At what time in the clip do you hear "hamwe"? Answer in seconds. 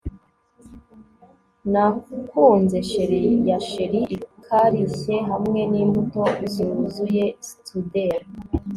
5.29-5.59